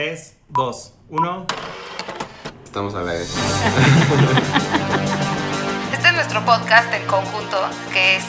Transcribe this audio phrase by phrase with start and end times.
[0.00, 1.46] 3, 2, 1.
[2.64, 3.36] Estamos a la vez.
[5.92, 7.58] Este es nuestro podcast en conjunto,
[7.92, 8.24] que es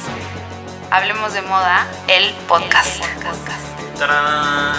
[0.89, 3.01] Hablemos de Moda, el podcast.
[3.97, 4.75] ¡Tarán!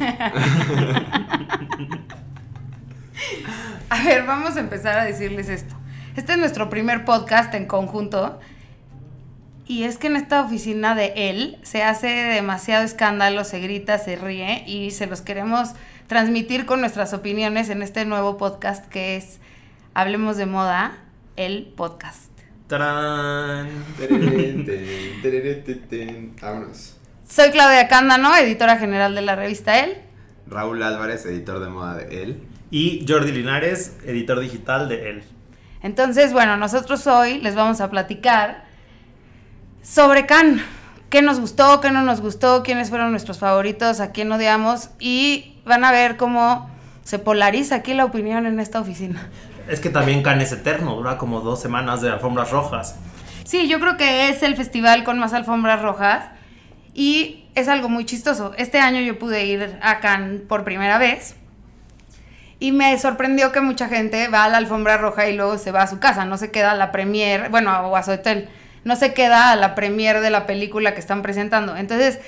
[3.90, 5.76] A ver, vamos a empezar a decirles esto.
[6.16, 8.40] Este es nuestro primer podcast en conjunto.
[9.68, 14.14] Y es que en esta oficina de él se hace demasiado escándalo, se grita, se
[14.14, 15.70] ríe y se los queremos
[16.06, 19.40] transmitir con nuestras opiniones en este nuevo podcast que es
[19.92, 20.98] Hablemos de Moda,
[21.34, 22.30] el podcast.
[22.68, 23.68] ¡Tarán!
[26.40, 26.96] Vámonos.
[27.28, 29.94] Soy Claudia Cándano, editora general de la revista El.
[30.46, 32.40] Raúl Álvarez, editor de moda de él.
[32.70, 35.24] Y Jordi Linares, editor digital de él.
[35.82, 38.65] Entonces, bueno, nosotros hoy les vamos a platicar
[39.86, 40.62] sobre Cannes.
[41.10, 44.90] ¿Qué nos gustó, qué no nos gustó, quiénes fueron nuestros favoritos, a quién odiamos?
[44.98, 46.68] Y van a ver cómo
[47.04, 49.30] se polariza aquí la opinión en esta oficina.
[49.68, 52.96] Es que también Cannes es eterno, dura como dos semanas de alfombras rojas.
[53.44, 56.24] Sí, yo creo que es el festival con más alfombras rojas
[56.92, 58.52] y es algo muy chistoso.
[58.58, 61.36] Este año yo pude ir a Cannes por primera vez
[62.58, 65.82] y me sorprendió que mucha gente va a la alfombra roja y luego se va
[65.82, 68.48] a su casa, no se queda a la premier, bueno, o a su hotel,
[68.86, 71.76] no se queda a la premier de la película que están presentando.
[71.76, 72.20] Entonces,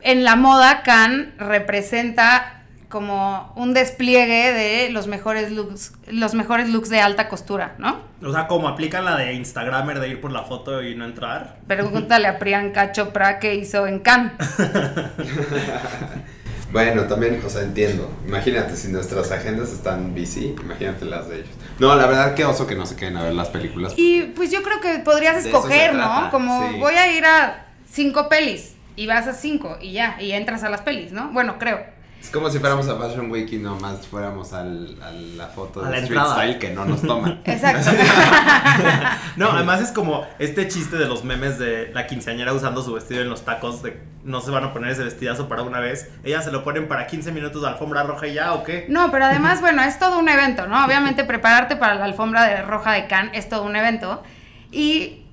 [0.00, 6.88] en la moda, Cannes representa como un despliegue de los mejores looks, los mejores looks
[6.88, 8.00] de alta costura, ¿no?
[8.20, 11.58] O sea, como aplican la de Instagramer de ir por la foto y no entrar.
[11.68, 14.32] Pregúntale a Priyanka Chopra qué hizo en Cannes.
[16.72, 18.10] Bueno, también, o sea, entiendo.
[18.26, 21.48] Imagínate, si nuestras agendas están busy, imagínate las de ellos.
[21.78, 23.94] No, la verdad, qué oso que no se queden a ver las películas.
[23.96, 26.30] Y pues yo creo que podrías escoger, ¿no?
[26.30, 26.78] Como sí.
[26.78, 30.70] voy a ir a cinco pelis y vas a cinco y ya, y entras a
[30.70, 31.30] las pelis, ¿no?
[31.32, 31.95] Bueno, creo.
[32.26, 35.84] Es como si fuéramos a Fashion Week y nomás fuéramos al, a la foto A
[35.84, 36.34] de la Street entrada.
[36.34, 37.40] Style que no nos toman.
[37.44, 37.92] Exacto.
[39.36, 43.22] No, además es como este chiste de los memes de la quinceañera usando su vestido
[43.22, 46.10] en los tacos, de no se van a poner ese vestidazo para una vez.
[46.24, 48.86] Ellas se lo ponen para 15 minutos de alfombra roja y ya, ¿o qué?
[48.88, 50.84] No, pero además, bueno, es todo un evento, ¿no?
[50.84, 54.24] Obviamente prepararte para la alfombra de roja de Cannes es todo un evento.
[54.72, 55.26] Y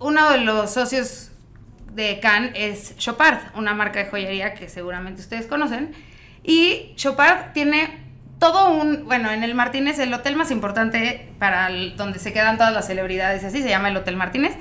[0.00, 1.30] uno de los socios
[1.92, 5.94] de Cannes es Chopard, una marca de joyería que seguramente ustedes conocen.
[6.44, 8.04] Y Chopard tiene
[8.38, 12.58] todo un, bueno, en el Martínez, el hotel más importante para el- donde se quedan
[12.58, 14.54] todas las celebridades, así se llama el Hotel Martínez.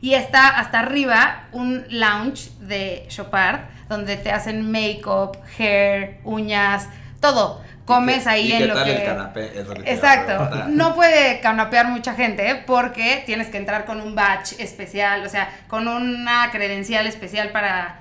[0.00, 6.88] Y está hasta arriba un lounge de Chopard, donde te hacen make-up, hair, uñas,
[7.20, 7.62] todo.
[7.86, 8.96] Comes ahí ¿Y en lo que...
[8.96, 9.58] el canapé?
[9.60, 10.50] Es lo que Exacto.
[10.68, 12.62] No puede canapear mucha gente ¿eh?
[12.66, 18.00] porque tienes que entrar con un badge especial, o sea, con una credencial especial para,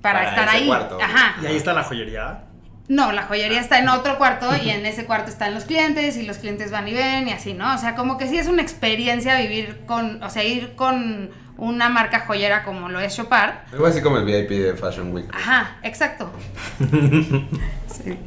[0.00, 0.66] para, Para estar ese ahí.
[0.66, 0.98] cuarto.
[1.02, 1.36] Ajá.
[1.42, 2.44] Y ahí está la joyería.
[2.88, 6.22] No, la joyería está en otro cuarto y en ese cuarto están los clientes y
[6.24, 7.74] los clientes van y ven y así, ¿no?
[7.74, 11.88] O sea, como que sí es una experiencia vivir con, o sea, ir con una
[11.88, 13.52] marca joyera como lo es Chopard.
[13.72, 15.26] Algo así como el VIP de Fashion Week.
[15.32, 16.30] Ajá, exacto.
[17.92, 18.18] Sí.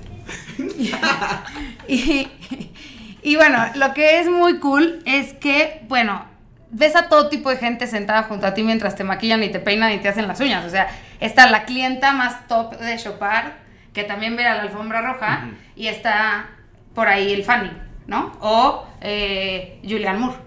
[1.88, 2.28] y,
[3.24, 6.24] y bueno, lo que es muy cool es que, bueno,
[6.70, 9.60] ves a todo tipo de gente sentada junto a ti mientras te maquillan y te
[9.60, 10.66] peinan y te hacen las uñas.
[10.66, 10.88] O sea,
[11.20, 13.54] está la clienta más top de Chopard,
[13.96, 16.50] que también ve a la alfombra roja, y está
[16.94, 17.72] por ahí el Fanny,
[18.06, 18.34] ¿no?
[18.42, 20.38] O eh, Julian Moore.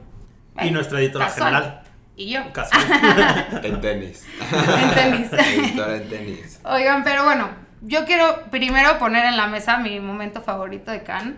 [0.63, 1.55] Y nuestra editora Casual.
[1.55, 1.83] general.
[2.15, 2.41] Y yo.
[3.63, 4.27] En tenis.
[4.53, 5.33] En tenis.
[5.33, 6.61] Editora en tenis.
[6.65, 7.49] Oigan, pero bueno,
[7.81, 11.37] yo quiero primero poner en la mesa mi momento favorito de Cannes.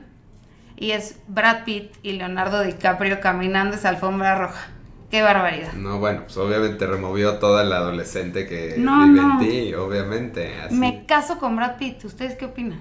[0.77, 4.69] Y es Brad Pitt y Leonardo DiCaprio caminando esa alfombra roja.
[5.11, 5.73] Qué barbaridad.
[5.73, 9.41] No, bueno, pues obviamente removió toda la adolescente que No, vive no.
[9.43, 10.55] en ti, obviamente.
[10.61, 10.75] Así.
[10.75, 12.05] Me caso con Brad Pitt.
[12.05, 12.81] ¿Ustedes qué opinan?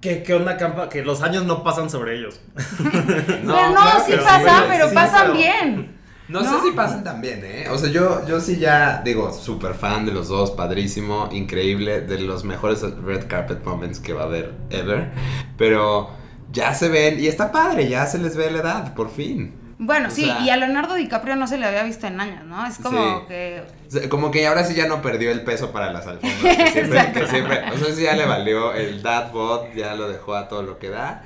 [0.00, 0.88] ¿Qué, ¿Qué onda, Campa?
[0.88, 2.40] Que los años no pasan sobre ellos.
[2.78, 5.94] pero no, claro sí que pasan, bueno, pero sí, pasan pero- bien.
[6.26, 6.50] No, ¿No?
[6.58, 7.66] sé si pasan también, ¿eh?
[7.70, 12.18] O sea, yo, yo sí ya, digo, súper fan de los dos, padrísimo, increíble, de
[12.18, 15.10] los mejores red carpet moments que va a haber ever.
[15.58, 16.08] Pero
[16.50, 19.54] ya se ven, y está padre, ya se les ve la edad, por fin.
[19.78, 22.44] Bueno, O sí, sea- y a Leonardo DiCaprio no se le había visto en años,
[22.44, 22.64] ¿no?
[22.66, 23.26] Es como Sí.
[23.28, 24.08] que...
[24.08, 26.56] Como que ahora sí ya no perdió el peso para las alfombras.
[26.72, 30.08] Que siempre, que siempre, o sea, sí ya le valió el dad bod, ya lo
[30.08, 31.22] dejó a todo lo que da.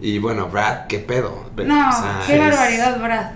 [0.00, 1.50] Y bueno, Brad, qué pedo.
[1.56, 3.30] No, O sea, qué es- barbaridad, Brad.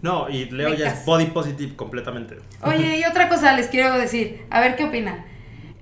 [0.00, 2.38] No, y Leo Me ya es body positive completamente.
[2.62, 4.46] Oye, y otra cosa les quiero decir.
[4.50, 5.24] A ver qué opinan.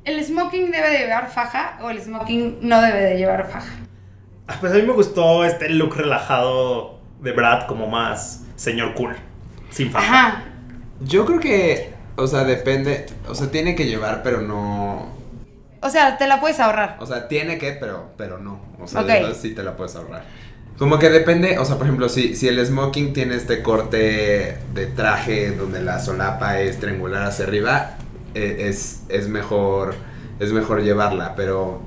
[0.05, 3.73] ¿El smoking debe de llevar faja o el smoking no debe de llevar faja?
[4.49, 9.15] Ah, Pues a mí me gustó este look relajado de Brad como más señor cool.
[9.71, 10.07] Sin faja.
[10.29, 10.45] Ajá.
[11.01, 13.07] Yo creo que O sea, depende.
[13.29, 15.09] O sea, tiene que llevar, pero no.
[15.83, 16.97] O sea, te la puedes ahorrar.
[17.01, 18.59] O sea, tiene que, pero, pero no.
[18.81, 19.07] O sea, Ok.
[19.09, 20.25] de verdad sí te la puedes ahorrar.
[20.79, 24.87] Como que depende, o sea, por ejemplo, si, si el smoking tiene este corte de
[24.95, 27.97] traje donde la solapa es triangular hacia arriba,
[28.35, 29.95] eh, es, es mejor
[30.39, 31.81] es mejor llevarla, pero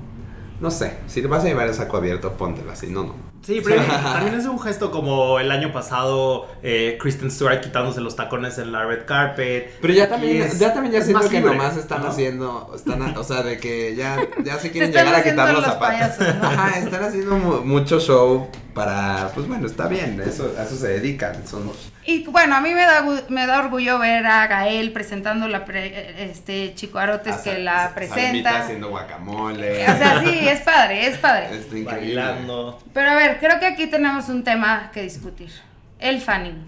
[0.60, 3.16] no sé, si te vas a llevar el saco abierto, póntela, si no, no.
[3.46, 3.82] Sí, pero
[4.14, 8.72] también es un gesto como el año pasado eh, Kristen Stewart quitándose los tacones en
[8.72, 9.74] la red carpet.
[9.82, 12.10] Pero ya también, es- ya también ya siento más que libre, nomás están ¿no?
[12.10, 15.64] haciendo, están, a- o sea, de que ya, ya se quieren llegar a quitar los
[15.64, 16.18] los zapatos.
[16.18, 16.48] payasos, ¿no?
[16.48, 20.88] Ajá, están haciendo mu- mucho show para, pues bueno, está bien, eso, a eso se
[20.88, 21.70] dedican, son...
[22.06, 26.32] Y bueno, a mí me da, me da orgullo ver a Gael presentando la pre-
[26.32, 28.60] este Chico Arotes a que la Salmita presenta.
[28.62, 29.84] haciendo guacamole.
[29.84, 31.50] O sea, sí, es padre, es padre.
[31.56, 32.16] Está increíble.
[32.16, 32.80] Bailando.
[32.94, 35.52] Pero a ver, creo que aquí tenemos un tema que discutir.
[36.00, 36.66] El fanning.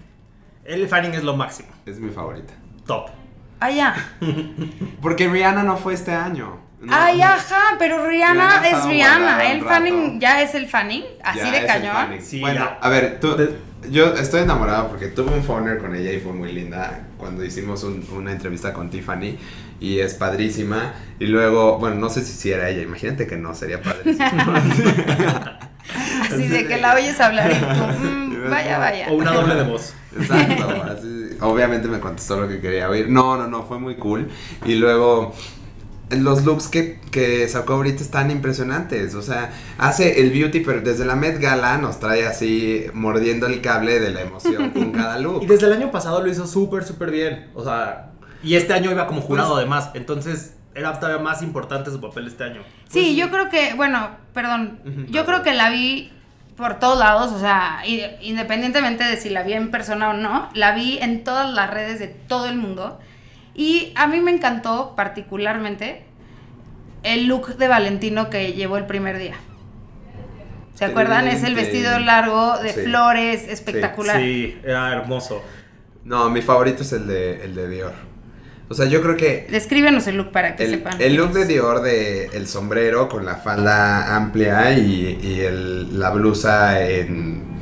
[0.64, 1.68] El fanning es lo máximo.
[1.86, 2.52] Es mi favorita.
[2.86, 3.08] Top.
[3.60, 3.94] Ah, ya.
[5.00, 6.58] Porque Rihanna no fue este año.
[6.80, 6.92] ¿no?
[6.94, 9.52] Ay, ajá, pero Rihanna Rihanna ha es Rihanna.
[9.52, 12.20] El fanning ya es el fanning, así Ya de cañón.
[12.20, 12.78] Sí, bueno, ya.
[12.80, 13.36] a ver, tú,
[13.88, 17.84] yo estoy enamorado porque tuve un phoner con ella y fue muy linda cuando hicimos
[17.84, 19.38] un- una entrevista con Tiffany
[19.78, 20.92] y es padrísima.
[21.20, 24.26] Y luego, bueno, no sé si, era ella, imagínate que no, sería padrísimo.
[26.34, 27.64] Así de que la oyes hablar y tú,
[28.06, 29.08] mm, vaya, vaya.
[29.10, 29.94] O una doble de voz.
[30.16, 33.08] Exacto, así- obviamente me contestó lo que quería oír.
[33.08, 34.28] No, no, no, fue muy cool.
[34.66, 35.34] Y luego
[36.10, 39.14] los looks que, que sacó ahorita están impresionantes.
[39.14, 43.62] O sea, hace el beauty, pero desde la Met Gala nos trae así mordiendo el
[43.62, 45.42] cable de la emoción con cada look.
[45.42, 47.48] Y desde el año pasado lo hizo súper, súper bien.
[47.54, 48.10] O sea,
[48.42, 49.90] y este año iba como jurado Pues- además.
[49.94, 52.60] Entonces era todavía más importante su papel este año.
[52.88, 56.12] Sí, yo creo que, bueno, perdón, yo creo que la vi
[56.56, 57.82] por todos lados, o sea,
[58.20, 61.98] independientemente de si la vi en persona o no, la vi en todas las redes
[61.98, 62.98] de todo el mundo.
[63.54, 66.04] Y a mí me encantó particularmente
[67.02, 69.34] el look de Valentino que llevó el primer día.
[70.74, 71.28] ¿Se acuerdan?
[71.28, 72.80] Es el vestido largo de Sí.
[72.82, 74.16] flores, espectacular.
[74.18, 75.42] Sí, era hermoso.
[76.04, 77.92] No, mi favorito es el de, el de Dior.
[78.72, 81.00] O sea, yo creo que Descríbenos el look para que el, sepan.
[81.00, 86.10] el look de Dior de el sombrero con la falda amplia y, y el- la
[86.10, 87.52] blusa en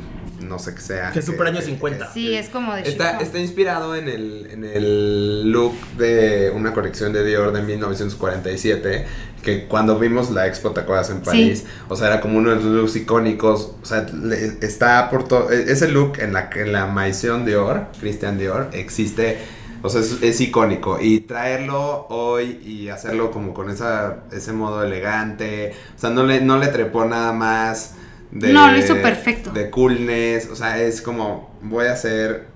[0.41, 1.11] no sé qué sea.
[1.11, 2.11] Que es super años 50.
[2.13, 7.13] Sí, es como de Está, está inspirado en el, en el look de una colección
[7.13, 9.05] de Dior de 1947,
[9.43, 11.09] que cuando vimos la Expo, ¿te acuerdas?
[11.09, 15.09] En París, o sea, era como uno de los looks icónicos, o sea, le- está
[15.09, 19.37] por todo, e- ese look en la, en la Maison Dior, Christian Dior, existe,
[19.81, 24.83] o sea, es, es icónico, y traerlo hoy y hacerlo como con esa, ese modo
[24.83, 27.95] elegante, o sea, no le, no le trepó nada más.
[28.31, 29.51] De, No, lo hizo perfecto.
[29.51, 32.47] De coolness, o sea, es como, voy a hacer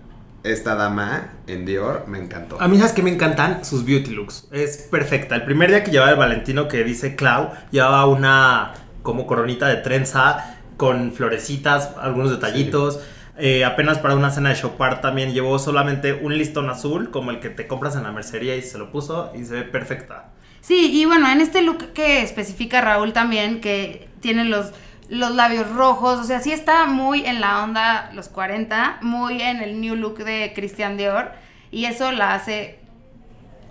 [0.45, 2.62] esta dama en Dior, me encantó.
[2.62, 3.66] A mí, ¿sabes que me encantan?
[3.66, 4.48] Sus beauty looks.
[4.51, 5.36] Es perfecta.
[5.36, 9.77] El primer día que llevaba el Valentino que dice Clau, llevaba una como coronita de
[9.77, 13.00] trenza con florecitas, algunos detallitos.
[13.38, 17.40] Eh, apenas para una cena de Chopard también llevó solamente un listón azul, como el
[17.40, 20.30] que te compras en la mercería y se lo puso y se ve perfecta.
[20.62, 24.72] Sí, y bueno, en este look que especifica Raúl también, que tiene los,
[25.10, 29.62] los labios rojos, o sea, sí está muy en la onda los 40, muy en
[29.62, 31.32] el new look de Christian Dior,
[31.72, 32.80] y eso la hace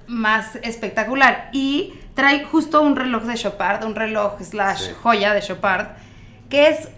[0.07, 1.49] más espectacular.
[1.53, 4.91] Y trae justo un reloj de Chopard, un reloj slash Sí.
[5.03, 5.87] joya de Chopard,
[6.51, 6.89] que es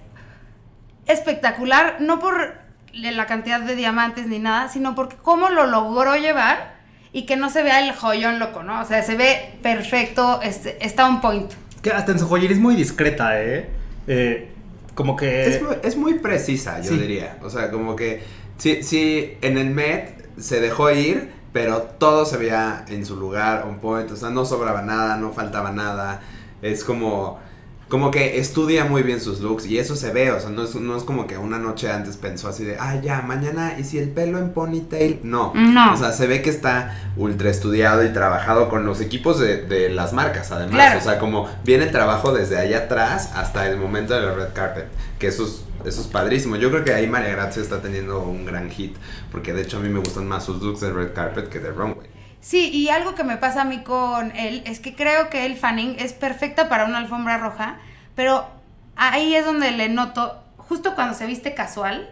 [1.06, 2.54] espectacular, no por
[2.92, 6.74] la cantidad de diamantes ni nada, sino porque cómo lo logró llevar
[7.12, 8.80] y que no se vea el joyón loco, ¿no?
[8.80, 11.52] O sea, se ve perfecto, este, está on point.
[11.82, 13.68] Que hasta en su joyería es muy discreta, ¿eh?
[14.06, 14.50] Eh,
[14.94, 15.46] como que...
[15.46, 16.98] Es, muy- es muy precisa, yo Sí.
[16.98, 17.36] diría.
[17.42, 18.22] O sea, como que
[18.56, 23.64] sí, sí, en el Met se dejó ir, pero todo se veía en su lugar,
[23.66, 24.10] on point.
[24.10, 26.20] O sea, no sobraba nada, no faltaba nada.
[26.62, 27.38] Es como,
[27.88, 30.32] como que estudia muy bien sus looks y eso se ve.
[30.32, 33.00] O sea, no es, no es como que una noche antes pensó así de, ah,
[33.00, 35.20] ya, mañana, ¿y si el pelo en ponytail?
[35.22, 35.52] No.
[35.54, 35.94] No.
[35.94, 39.88] O sea, se ve que está ultra estudiado y trabajado con los equipos de, de
[39.88, 40.74] las marcas, además.
[40.74, 40.98] Claro.
[40.98, 44.52] O sea, como viene el trabajo desde allá atrás hasta el momento de la red
[44.52, 44.86] carpet.
[45.20, 46.56] Que eso es, eso es padrísimo.
[46.56, 48.96] Yo creo que ahí María Gracia está teniendo un gran hit.
[49.30, 51.70] Porque de hecho a mí me gustan más sus looks de red carpet que de
[51.70, 52.15] runway.
[52.46, 55.56] Sí, y algo que me pasa a mí con él es que creo que el
[55.56, 57.78] fanning es perfecta para una alfombra roja,
[58.14, 58.46] pero
[58.94, 62.08] ahí es donde le noto, justo cuando se viste casual,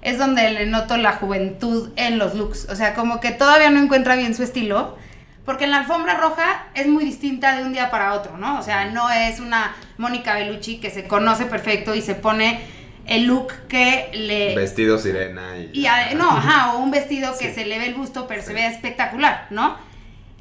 [0.00, 2.70] es donde le noto la juventud en los looks.
[2.70, 4.96] O sea, como que todavía no encuentra bien su estilo.
[5.44, 8.58] Porque en la alfombra roja es muy distinta de un día para otro, ¿no?
[8.58, 12.62] O sea, no es una Mónica Bellucci que se conoce perfecto y se pone
[13.06, 14.54] el look que le...
[14.54, 15.86] Vestido sirena y...
[16.16, 17.54] No, ajá, o un vestido que Sí.
[17.54, 19.76] se le ve el busto, pero se ve espectacular, ¿no?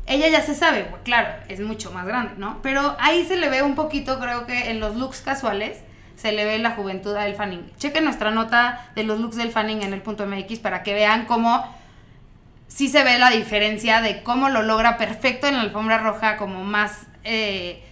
[0.07, 2.59] ella ya se sabe, pues, claro, es mucho más grande, ¿no?
[2.61, 5.79] Pero ahí se le ve un poquito, creo que en los looks casuales,
[6.15, 7.71] se le ve la juventud a El Fanning.
[7.79, 11.25] Chequen nuestra nota de los looks del Fanning en el punto MX para que vean
[11.25, 11.65] cómo
[12.67, 16.63] sí se ve la diferencia de cómo lo logra perfecto en la alfombra roja, como
[16.63, 17.83] más, eh,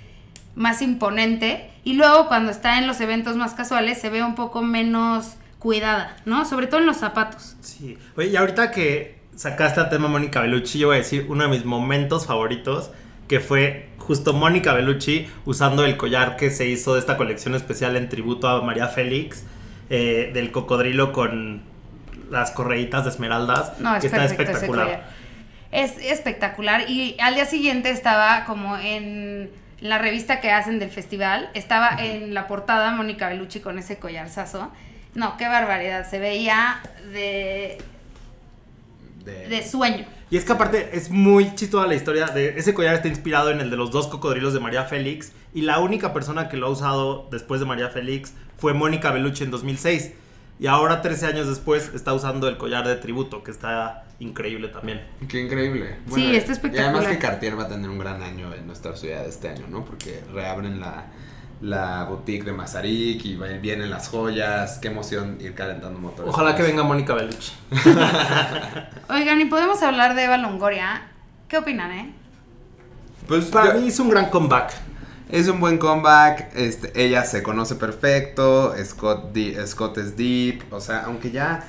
[0.55, 1.69] más imponente.
[1.83, 6.15] Y luego cuando está en los eventos más casuales se ve un poco menos cuidada,
[6.25, 6.45] ¿no?
[6.45, 7.55] Sobre todo en los zapatos.
[7.61, 7.97] Sí.
[8.17, 11.49] Oye, y ahorita que sacaste a tema Mónica Bellucci, yo voy a decir uno de
[11.49, 12.91] mis momentos favoritos,
[13.27, 17.95] que fue justo Mónica Bellucci usando el collar que se hizo de esta colección especial
[17.95, 19.45] en tributo a María Félix,
[19.89, 21.61] eh, del cocodrilo con
[22.29, 25.05] las correitas de esmeraldas, No, es que está espectacular.
[25.71, 26.89] Es espectacular.
[26.89, 29.49] Y al día siguiente estaba como en
[29.83, 31.49] la revista que hacen del festival.
[31.53, 34.71] Estaba en la portada Mónica Bellucci con ese collarzazo.
[35.13, 36.09] No, qué barbaridad.
[36.09, 37.77] Se veía de,
[39.25, 40.05] De- de sueño.
[40.31, 43.59] Y es que aparte es muy chistosa la historia de ese collar está inspirado en
[43.59, 46.69] el de los dos cocodrilos de María Félix y la única persona que lo ha
[46.71, 50.13] usado después de María Félix fue Mónica Bellucci en 2006
[50.59, 55.01] y ahora 13 años después está usando el collar de tributo que está increíble también.
[55.27, 55.97] Qué increíble.
[56.13, 56.95] Sí, está Y espectacular.
[56.95, 59.83] además que Cartier va a tener un gran año en nuestra ciudad este año, ¿no?
[59.83, 61.07] Porque reabren la,
[61.61, 64.77] la boutique de Mazarik y vienen las joyas.
[64.79, 66.29] Qué emoción ir calentando motores.
[66.31, 67.51] Ojalá que venga Mónica Bellucci.
[69.09, 71.03] Oigan, y podemos hablar de Eva Longoria.
[71.47, 72.13] ¿Qué opinan, eh?
[73.27, 74.73] Pues Para yo- mí hizo un gran comeback.
[75.33, 80.79] Es un buen comeback, este, ella se conoce perfecto, Scott, di- Scott es deep, o
[80.79, 81.65] sea, aunque ya,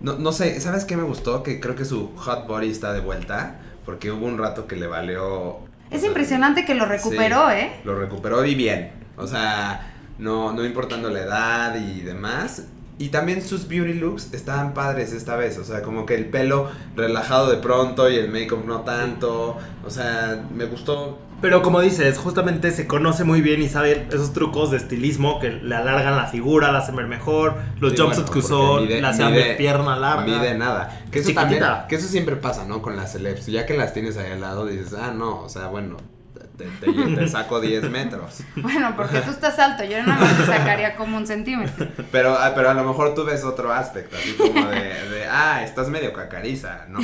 [0.00, 1.42] no, no sé, ¿sabes qué me gustó?
[1.42, 4.86] Que creo que su hot body está de vuelta, porque hubo un rato que le
[4.86, 5.58] valió...
[5.90, 7.80] Es sea, impresionante que lo recuperó, sí, ¿eh?
[7.82, 12.62] Lo recuperó y bien, o sea, no, no importando la edad y demás.
[12.96, 16.70] Y también sus beauty looks estaban padres esta vez, o sea, como que el pelo
[16.94, 22.16] relajado de pronto y el make-up no tanto, o sea, me gustó Pero como dices,
[22.18, 26.28] justamente se conoce muy bien y sabe esos trucos de estilismo que le alargan la
[26.28, 29.96] figura, la hacen ver mejor, los Sí, jumpsuits bueno, que usó, mide- la de pierna
[29.96, 30.24] larga.
[30.24, 31.02] Mide nada.
[31.10, 32.80] Que Es eso también, que eso siempre pasa, ¿no?
[32.80, 33.46] Con las celebs.
[33.46, 35.96] Ya que las tienes ahí al lado, dices, ah, no, o sea, bueno,
[36.40, 38.40] te, te- te saco 10 metros.
[38.56, 39.84] Bueno, porque tú estás alto.
[39.84, 41.88] Yo nada más te sacaría como un centímetro.
[42.12, 45.62] Pero, ah, pero a lo mejor tú ves otro aspecto, así como de, de, ah,
[45.64, 47.00] estás medio cacariza, ¿no?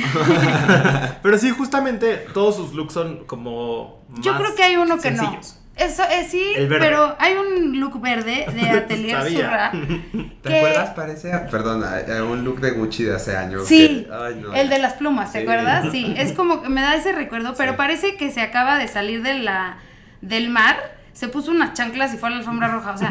[1.21, 4.05] Pero sí, justamente todos sus looks son como.
[4.21, 5.55] Yo más creo que hay uno que sencillos.
[5.55, 5.60] no.
[5.75, 9.23] Eso es sí, pero hay un look verde de Atelier.
[9.29, 9.71] Surra.
[10.41, 10.89] ¿Te que- acuerdas?
[10.91, 13.65] Parece, a- perdón, a, a un look de Gucci de hace años.
[13.67, 14.53] Sí, que- ay, no.
[14.53, 15.43] el de las plumas, ¿te Sí.
[15.43, 15.85] acuerdas?
[15.91, 17.77] Sí, es como que me da ese recuerdo, pero Sí.
[17.77, 19.77] parece que se acaba de salir de la,
[20.21, 20.75] del mar,
[21.13, 22.91] se puso unas chanclas y fue a la alfombra roja.
[22.91, 23.09] O sea,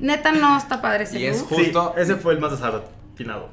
[0.00, 1.42] neta no está padre ese Y es.
[1.42, 2.52] Justo- Sí, ese fue el más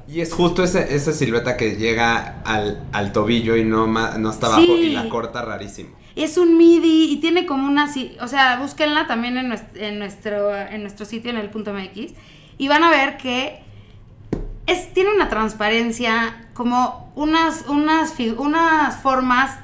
[0.06, 4.30] Y es justo ese, esa silueta que llega al, al tobillo y no, ma- no
[4.30, 4.72] está abajo Sí.
[4.72, 5.90] y la corta rarísimo.
[6.16, 7.90] Es un midi y tiene como una,
[8.20, 12.12] o sea, búsquenla también en nuestro, en nuestro, en nuestro sitio en el punto MX
[12.58, 13.62] y van a ver que
[14.66, 19.58] es, tiene una transparencia, como unas, unas, unas formas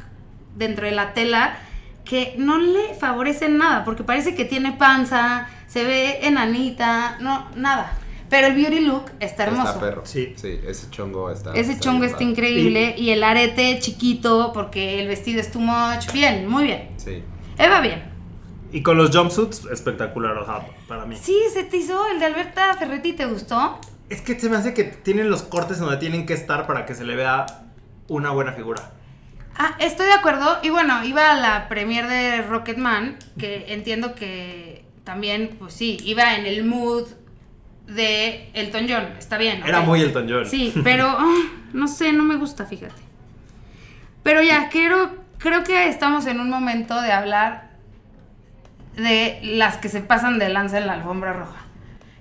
[0.56, 1.56] dentro de la tela
[2.04, 7.92] que no le favorecen nada, porque parece que tiene panza, se ve enanita, no, nada.
[8.30, 9.68] Pero el beauty look está hermoso.
[9.68, 10.02] Está perro.
[10.06, 10.34] Sí.
[10.36, 11.52] Sí, ese chongo está.
[11.52, 12.30] Ese está chongo está padre.
[12.30, 16.12] increíble y el arete chiquito porque el vestido es too much.
[16.12, 16.90] Bien, muy bien.
[16.96, 17.22] Sí.
[17.58, 18.04] Eva, bien.
[18.72, 21.16] Y con los jumpsuits, espectacular, o sea, para mí.
[21.20, 23.80] Sí, se te hizo el de Alberta Ferretti, ¿te gustó?
[24.08, 26.94] Es que se me hace que tienen los cortes donde tienen que estar para que
[26.94, 27.46] se le vea
[28.06, 28.92] una buena figura.
[29.56, 30.58] Ah, estoy de acuerdo.
[30.62, 36.36] Y bueno, iba a la premier de Rocketman, que entiendo que también, pues sí, iba
[36.36, 37.08] en el mood
[37.90, 39.08] de Elton John.
[39.18, 39.62] Está bien.
[39.66, 40.46] Era muy Elton John.
[40.46, 41.42] Sí, pero ah,
[41.72, 43.00] no sé, no me gusta, fíjate.
[44.22, 47.70] Pero ya, quiero, creo que estamos en un momento de hablar
[48.96, 51.64] de las que se pasan de lanza en la alfombra roja.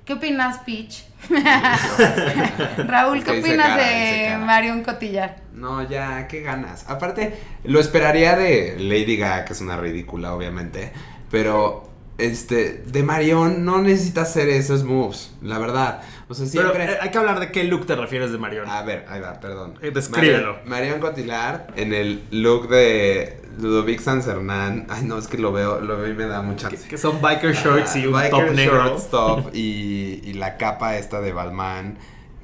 [0.06, 1.04] ¿Qué opinas, Peach?
[2.78, 4.38] Raúl, ¿qué opinas cara, de.
[4.38, 5.36] Marion Cotillar?
[5.54, 6.90] No, ya, qué ganas.
[6.90, 10.92] Aparte, lo esperaría de Lady Gaga, que es una ridícula, obviamente.
[11.30, 11.89] Pero,
[12.20, 16.02] este, de Marion no necesita hacer esos moves, la verdad.
[16.28, 16.94] O sea, Pero siempre.
[16.94, 18.70] eh, hay que hablar de qué look te refieres de Marion.
[18.70, 19.76] A ver, ahí va, perdón.
[19.82, 20.54] Eh, descríbelo.
[20.66, 24.86] Marion, Marion Cotillard en el look de Ludovic Sanzernán.
[24.90, 27.20] Ay, no, es que lo veo, lo veo y me da mucha que, que son
[27.22, 28.86] biker shorts y un Biker top negro.
[28.86, 31.98] shorts, top y, y la capa esta de Balmain.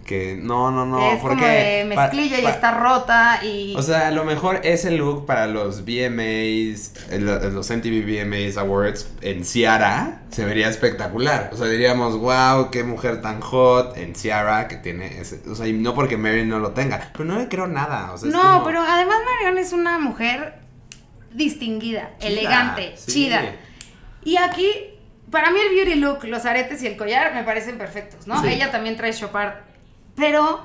[0.06, 1.12] Que no, no, no.
[1.14, 3.74] es porque como de pa- mezclilla y está rota y...
[3.76, 8.58] O sea, a lo mejor ese look para los VMAs, eh, lo- los MTV VMAs
[8.58, 11.50] Awards en Ciara se vería espectacular.
[11.52, 15.42] O sea, diríamos, wow, qué mujer tan hot en Ciara que tiene ese.
[15.50, 17.10] O sea, y no porque Mary no lo tenga.
[17.14, 18.12] Pero no le creo nada.
[18.14, 20.60] O sea, es no, como- pero además Marion es una mujer
[21.34, 23.12] distinguida, Chida, elegante, sí.
[23.12, 23.42] chida.
[24.24, 24.68] Y aquí,
[25.32, 28.42] para mí el beauty look, los aretes y el collar me parecen perfectos, ¿no?
[28.42, 28.50] Sí.
[28.50, 29.54] Ella también trae chopard.
[30.16, 30.62] Pero,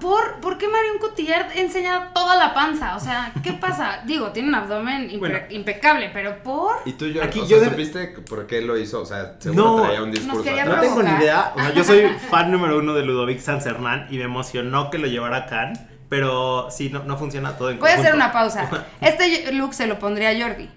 [0.00, 2.96] ¿por, ¿por qué Marion Cotillard enseña toda la panza?
[2.96, 4.02] O sea, ¿qué pasa?
[4.06, 5.38] Digo, tiene un abdomen impe- Bueno.
[5.50, 6.76] impecable, pero ¿por?
[6.84, 9.00] ¿Y tú, yo, Aquí o yo sea, de- supiste por qué lo hizo?
[9.00, 10.50] O sea, seguro No, traía un discurso.
[10.66, 11.52] No tengo ni idea.
[11.54, 15.06] O sea, yo soy fan número uno de Ludovic Sanzernán y me emocionó que lo
[15.06, 15.80] llevara a Cannes.
[16.12, 18.68] Pero sí, no, no funciona todo en Voy a hacer una pausa.
[19.00, 20.68] Este look se lo pondría a Jordi.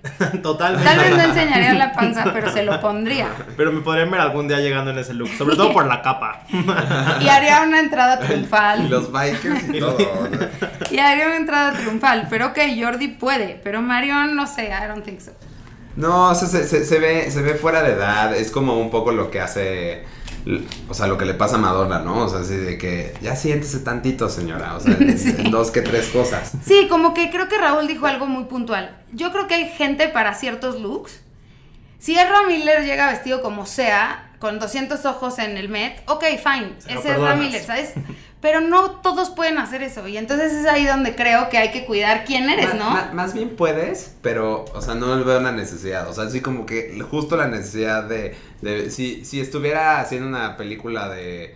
[0.42, 0.88] Totalmente.
[0.90, 3.28] Tal vez no enseñaría la panza, pero se lo pondría.
[3.58, 5.28] Pero me podrían ver algún día llegando en ese look.
[5.38, 6.44] Sobre todo por la capa.
[7.20, 8.90] Y haría una entrada Y triunfal.
[8.90, 9.98] los bikers y todo.
[10.90, 12.28] Y haría una entrada triunfal.
[12.30, 13.60] Pero ok, Jordi puede.
[13.62, 15.32] Pero Marion, no sé, I don't think so.
[15.98, 18.34] No, o sea, se, se- se ve, se ve fuera de edad.
[18.34, 20.06] Es como un poco lo que hace.
[20.90, 22.26] O sea, lo que le pasa a Madonna, ¿no?
[22.26, 24.76] O sea, así de que ya siéntese tantito, señora.
[24.76, 25.34] O sea, en, Sí.
[25.38, 26.52] en dos que tres cosas.
[26.66, 28.96] Sí, como que creo que Raúl dijo algo muy puntual.
[29.12, 31.22] Yo creo que hay gente para ciertos looks.
[32.00, 36.74] Si Ezra Miller llega vestido como sea, con 200 ojos en el Met, ok, fine,
[36.80, 37.36] Se lo es Ezra.
[37.36, 37.94] Miller, ¿sabes?
[38.46, 40.08] Pero no todos pueden hacer eso.
[40.08, 42.92] Y entonces es ahí donde creo que hay que cuidar quién eres, ¿no?
[43.12, 46.08] más bien puedes, pero, o sea, no veo una necesidad.
[46.08, 48.36] O sea, así como que justo la necesidad de.
[48.62, 51.56] de si, si estuviera haciendo una película de.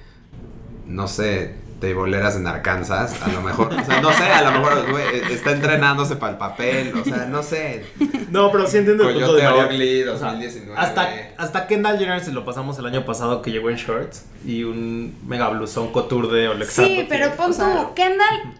[0.87, 3.73] No sé, de boleras en Arkansas, a lo mejor.
[3.73, 6.93] O sea, no sé, a lo mejor güey, está entrenándose para el papel.
[6.93, 7.85] O sea, no sé.
[8.31, 9.47] No, pero sí entiendo el punto de.
[9.47, 10.73] Ugly O sea, 2019.
[10.77, 14.63] hasta, hasta Kendall Jenner se lo pasamos el año pasado que llegó en shorts y
[14.63, 16.91] un mega blusón couture de Alexander.
[17.01, 18.53] Sí, pero pon O sea, tú, Kendall,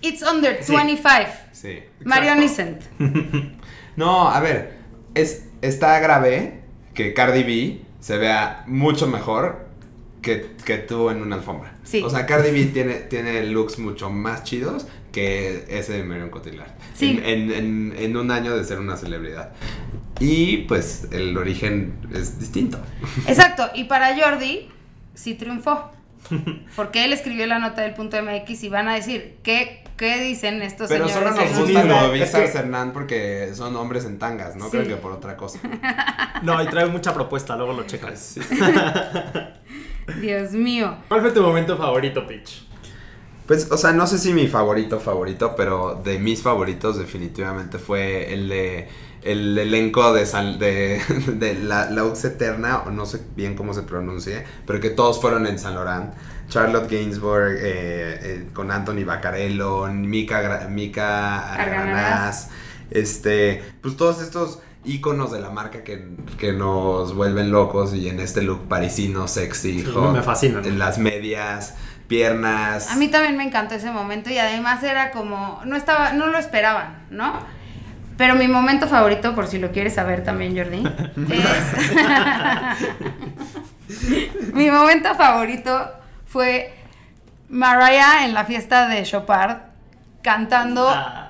[0.00, 0.74] it's under Sí.
[0.74, 1.10] 25.
[1.52, 1.78] Sí.
[2.04, 2.82] Marion isn't.
[3.96, 4.78] No, a ver,
[5.14, 6.62] es, está grave
[6.94, 9.66] que Cardi B se vea mucho mejor
[10.22, 11.74] que, que tú en una alfombra.
[11.90, 12.02] Sí.
[12.04, 16.70] O sea, Cardi B tiene, tiene looks mucho más chidos que ese de Marion Cotillard.
[16.94, 17.20] Sí.
[17.24, 19.52] En, en- en- en un año de ser una celebridad.
[20.20, 22.78] Y pues el origen es distinto.
[23.26, 24.68] Exacto, y para Jordi
[25.14, 25.90] sí triunfó.
[26.76, 30.60] Porque él escribió la nota del punto MX y van a decir, ¿qué, qué dicen
[30.62, 31.34] estos Pero señores?
[31.34, 34.72] solo nos gusta Es que- Hernán porque son hombres en tangas, no Sí.
[34.72, 35.58] creo que por otra cosa.
[36.42, 38.36] No, y trae mucha propuesta, luego lo checas.
[40.20, 40.96] Dios mío.
[41.08, 42.66] ¿Cuál fue tu momento favorito, Pitch?
[43.46, 48.32] Pues, o sea, no sé si mi favorito favorito, pero de mis favoritos definitivamente fue
[48.32, 48.88] el de
[49.22, 53.74] el elenco de, San- de, de la, la Ux Eterna, o no sé bien cómo
[53.74, 56.14] se pronuncie, pero que todos fueron en San Laurent.
[56.48, 57.60] Charlotte Gainsbourg, eh,
[58.22, 61.52] eh, con Anthony Baccarello, Mika, Mika.
[61.54, 62.48] Arganaz,
[62.90, 68.18] este, pues todos estos íconos de la marca que, que nos vuelven locos y en
[68.20, 70.64] este look parisino, sexy, Sí, hot, me fascinan.
[70.64, 71.74] en las medias,
[72.08, 72.90] piernas.
[72.90, 76.38] A mí también me encantó ese momento y además era como, no estaba, no lo
[76.38, 77.34] esperaban, ¿no?
[78.16, 80.82] Pero mi momento favorito, por si lo quieres saber también, Jordi,
[81.32, 81.54] es...
[84.54, 85.90] mi momento favorito
[86.26, 86.74] fue
[87.48, 89.58] Mariah en la fiesta de Chopard
[90.22, 91.28] cantando, Ah.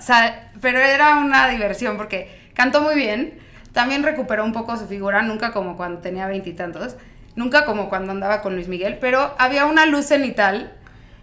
[0.60, 3.38] pero era una diversión porque cantó muy bien,
[3.72, 6.96] también recuperó un poco su figura, nunca como cuando tenía veintitantos,
[7.36, 10.72] nunca como cuando andaba con Luis Miguel, pero había una luz cenital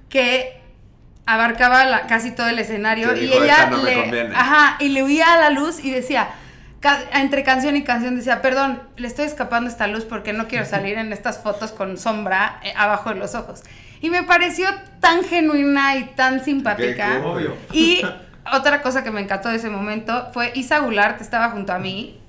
[0.09, 0.61] que
[1.25, 4.35] abarcaba la- casi todo el escenario y ella "Esta no me le, conviene".
[4.35, 6.29] ajá, y le huía a la luz y decía
[7.11, 10.97] entre canción y canción decía, perdón, le estoy escapando esta luz porque no quiero salir
[10.97, 13.61] en estas fotos con sombra eh, abajo de los ojos.
[13.99, 14.69] Y me pareció
[15.01, 17.17] tan genuina y tan simpática.
[17.19, 17.25] Qué.
[17.27, 17.57] Obvio.
[17.73, 18.03] Y
[18.53, 22.19] otra cosa que me encantó de ese momento fue Isa Goulart estaba junto a mí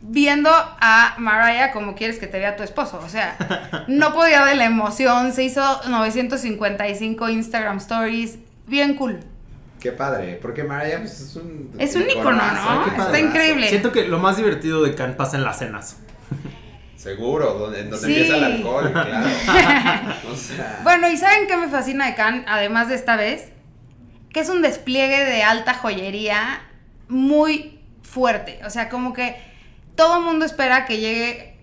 [0.00, 3.00] viendo a Mariah como quieres que te vea tu esposo.
[3.04, 3.36] O sea,
[3.88, 5.32] no podía de la emoción.
[5.32, 8.38] Se hizo 955 Instagram stories.
[8.66, 9.20] Bien cool.
[9.80, 11.70] Qué padre, porque Mariah pues, es un...
[11.78, 13.02] Es un ícono, iconazo, ¿no?
[13.04, 13.68] Está increíble.
[13.68, 15.96] Siento que lo más divertido de Cannes pasa en las cenas.
[16.96, 18.12] Seguro, donde, en donde Sí.
[18.14, 19.26] empieza el alcohol, claro.
[20.32, 20.80] o sea...
[20.82, 23.52] Bueno, ¿y saben qué me fascina de Cannes, además de esta vez?
[24.36, 26.60] Que es un despliegue de alta joyería
[27.08, 28.60] muy fuerte.
[28.66, 29.34] O sea, como que
[29.94, 31.56] todo el mundo espera que llegue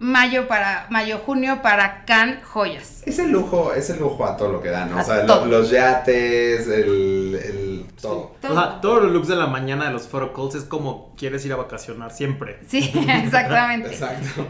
[0.00, 3.04] mayo para mayo junio para Cannes joyas.
[3.06, 4.98] Es el lujo, es el lujo a todo lo que da, ¿no?
[4.98, 8.34] O sea, lo- los yates, el, el todo.
[8.42, 11.46] O sea, todos los looks de la mañana de los photo calls es como quieres
[11.46, 12.58] ir a vacacionar siempre.
[12.68, 13.90] Sí, exactamente.
[13.90, 14.48] Exacto.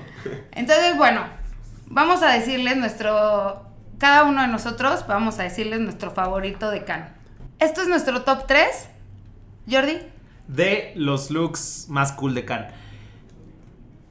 [0.53, 1.21] Entonces, bueno,
[1.89, 3.67] vamos a decirles nuestro.
[3.99, 7.11] Cada uno de nosotros vamos a decirles nuestro favorito de Cannes.
[7.59, 8.89] Esto es nuestro top 3.
[9.71, 9.99] Jordi.
[10.47, 12.73] De los looks más cool de Cannes.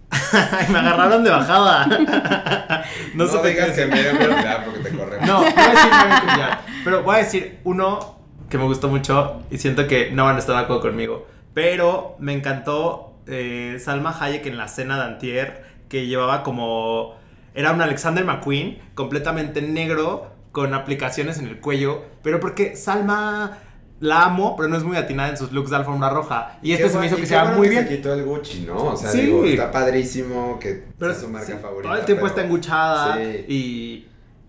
[0.12, 1.86] Ay, me agarraron de bajada.
[3.14, 5.28] No, no, sé digas que me dio velocidad porque te corremos.
[5.28, 9.88] No, voy a decir Pero voy a decir uno que me gustó mucho y siento
[9.88, 11.28] que no van a estar de acuerdo conmigo.
[11.54, 17.16] Pero me encantó eh, Salma Hayek en la cena de Antier, que llevaba como...
[17.54, 22.02] Era un Alexander McQueen, completamente negro, con aplicaciones en el cuello.
[22.24, 23.58] Pero porque Salma
[24.00, 26.58] la amo, pero no es muy atinada en sus looks de alfombra roja.
[26.62, 27.88] Y este Qué se me hizo y que se vea muy que bien.
[27.90, 28.78] Se quitó el Gucci, ¿no?
[28.78, 29.22] O sea, Sí.
[29.24, 31.90] digo, está padrísimo que Pero es su marca sí, favorita.
[31.90, 33.46] todo el tiempo pero- está enguchada Sí.
[33.50, 34.08] y,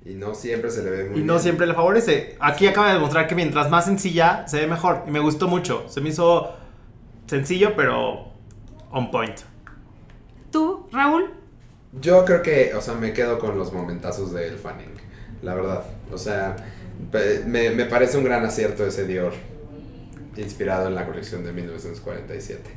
[0.08, 1.26] Y no siempre se le ve muy y bien.
[1.26, 2.36] no siempre le favorece.
[2.38, 5.02] Aquí acaba de demostrar que mientras más sencilla se ve mejor.
[5.08, 5.84] Y me gustó mucho.
[5.88, 6.54] Se me hizo
[7.26, 8.28] sencillo, pero
[8.92, 9.40] on point.
[10.52, 11.30] ¿Tú, Raúl?
[12.00, 14.92] Yo creo que, o sea, me quedo con los momentazos de El Fanning,
[15.42, 15.84] la verdad.
[16.12, 16.56] O sea,
[17.46, 19.34] me, me parece un gran acierto ese Dior,
[20.36, 22.70] inspirado en la colección de 1947.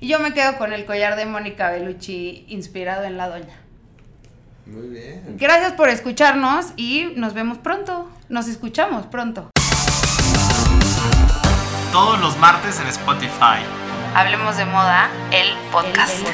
[0.00, 3.64] Y yo me quedo con el collar de Mónica Bellucci inspirado en la doña.
[4.66, 5.36] Muy bien.
[5.38, 8.10] Gracias por escucharnos y nos vemos pronto.
[8.28, 9.50] Nos escuchamos pronto.
[11.92, 13.62] Todos los martes en Spotify.
[14.14, 16.24] Hablemos de moda, el podcast.